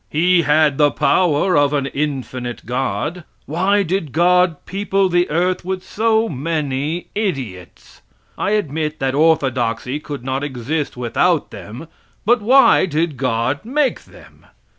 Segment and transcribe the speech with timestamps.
[0.09, 3.23] He had the power of an infinite god.
[3.45, 8.01] Why did God people the earth with so many idiots?
[8.35, 11.87] I admit that orthodoxy could not exist without them,
[12.25, 14.47] but why did God make them?